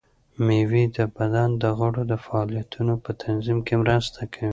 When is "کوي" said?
4.33-4.49